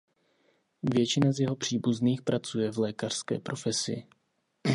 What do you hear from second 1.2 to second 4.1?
z jeho příbuzných pracuje v lékařské profesi.